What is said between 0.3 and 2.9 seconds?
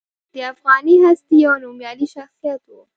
د افغاني هستې یو نومیالی شخصیت و.